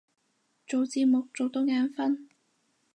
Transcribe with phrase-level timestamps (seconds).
[0.65, 2.27] 做字幕做到眼憤